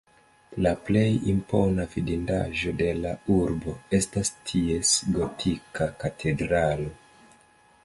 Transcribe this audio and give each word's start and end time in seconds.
La 0.65 0.69
plej 0.85 1.09
impona 1.33 1.85
vidindaĵo 1.91 2.73
de 2.79 2.87
la 3.03 3.13
urbo 3.35 3.75
estas 3.99 4.33
ties 4.49 4.97
gotika 5.19 5.91
katedralo. 6.07 6.93